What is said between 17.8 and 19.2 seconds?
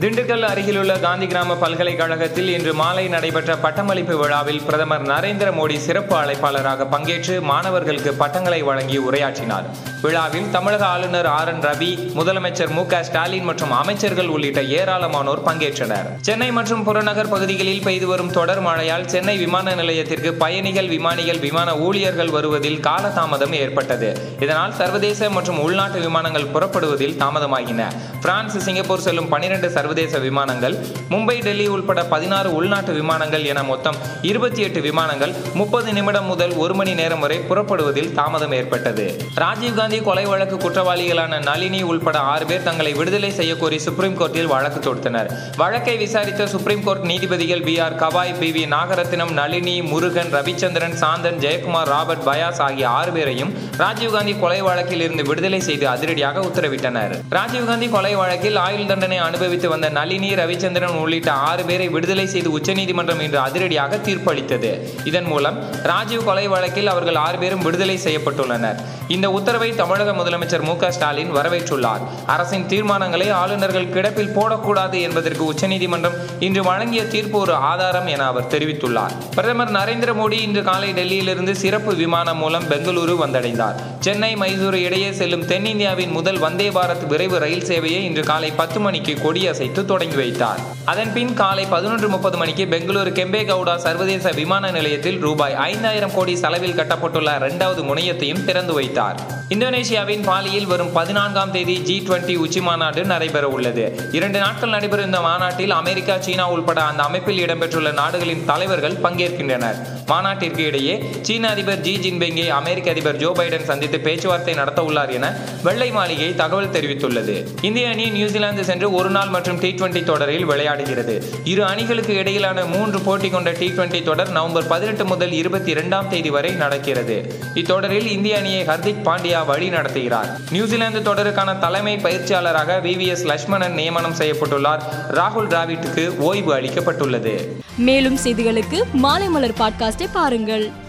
பெய்து வரும் தொடர் மழையால்